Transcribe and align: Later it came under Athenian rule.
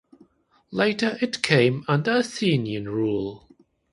Later 0.71 1.19
it 1.21 1.43
came 1.43 1.85
under 1.87 2.13
Athenian 2.17 2.89
rule. 2.89 3.45